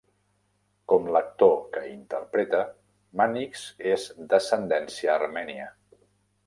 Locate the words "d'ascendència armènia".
4.33-5.71